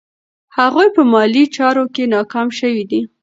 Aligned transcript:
هغوی 0.57 0.87
په 0.95 1.01
مالي 1.11 1.43
چارو 1.55 1.83
کې 1.93 2.03
ناکام 2.13 2.47
شوي 2.59 2.83
دي. 2.91 3.01